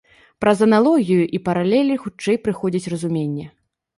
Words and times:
Праз 0.43 0.61
аналогію 0.67 1.25
і 1.39 1.41
паралелі 1.49 1.99
хутчэй 2.05 2.41
прыходзіць 2.47 2.91
разуменне. 2.95 3.45